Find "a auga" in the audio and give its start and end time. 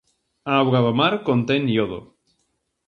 0.49-0.79